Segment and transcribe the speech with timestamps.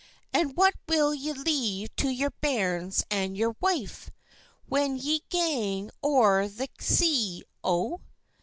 [0.33, 4.09] And what will ye leave to your bairns and your wife,
[4.67, 8.01] When ye gang ower the sea, O?"